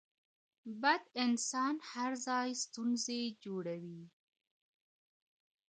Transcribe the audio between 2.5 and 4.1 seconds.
ستونزي جوړوي